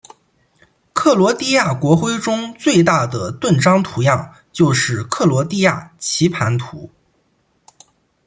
[0.93, 6.89] 克罗地亚国徽中最大的盾章图样就是克罗地亚棋盘图。